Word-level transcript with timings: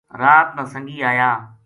رات 0.21 0.47
نا 0.57 0.63
سنگی 0.71 0.97
آیا 1.11 1.31